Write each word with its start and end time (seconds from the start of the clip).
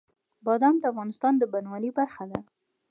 بادام 0.45 0.75
د 0.79 0.83
افغانستان 0.91 1.33
د 1.37 1.43
بڼوالۍ 1.51 1.91
برخه 1.99 2.23
ده. 2.31 2.39